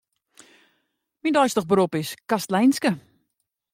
[1.25, 2.95] Myn deistich berop is kastleinske.